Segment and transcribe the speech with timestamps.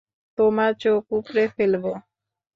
[0.37, 1.91] তোমার চোখ উপড়ে ফেলবো?